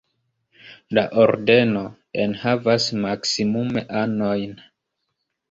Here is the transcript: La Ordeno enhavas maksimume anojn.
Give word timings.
La 0.97 1.03
Ordeno 1.23 1.83
enhavas 2.23 2.89
maksimume 3.05 3.85
anojn. 4.03 4.59